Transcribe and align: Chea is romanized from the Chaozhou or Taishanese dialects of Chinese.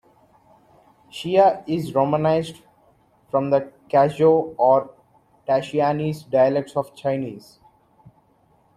Chea 1.11 1.63
is 1.67 1.93
romanized 1.93 2.63
from 3.29 3.51
the 3.51 3.71
Chaozhou 3.87 4.55
or 4.57 4.91
Taishanese 5.47 6.27
dialects 6.27 6.75
of 6.75 6.95
Chinese. 6.95 7.59